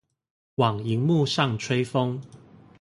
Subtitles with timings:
[0.55, 2.21] 往螢幕上吹風